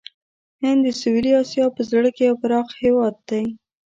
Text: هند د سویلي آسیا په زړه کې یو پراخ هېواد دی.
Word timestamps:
هند 0.61 0.79
د 0.85 0.87
سویلي 1.01 1.31
آسیا 1.41 1.65
په 1.75 1.81
زړه 1.91 2.09
کې 2.15 2.23
یو 2.29 2.35
پراخ 2.41 2.67
هېواد 2.83 3.15
دی. 3.29 3.43